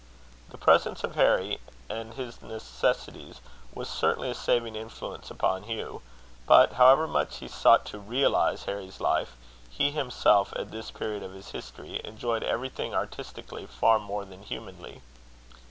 The 0.49 0.57
presence 0.57 1.03
of 1.03 1.13
Harry 1.13 1.59
and 1.87 2.15
his 2.15 2.41
necessities 2.41 3.39
was 3.71 3.87
certainly 3.87 4.31
a 4.31 4.33
saving 4.33 4.75
influence 4.75 5.29
upon 5.29 5.61
Hugh; 5.65 6.01
but, 6.47 6.71
however 6.73 7.07
much 7.07 7.37
he 7.37 7.47
sought 7.47 7.85
to 7.85 7.99
realize 7.99 8.63
Harry's 8.63 8.99
life, 8.99 9.35
he 9.69 9.91
himself, 9.91 10.53
at 10.55 10.71
this 10.71 10.89
period 10.89 11.21
of 11.21 11.33
his 11.33 11.49
history, 11.51 12.01
enjoyed 12.03 12.41
everything 12.41 12.95
artistically 12.95 13.67
far 13.67 13.99
more 13.99 14.25
than 14.25 14.41
humanly. 14.41 15.03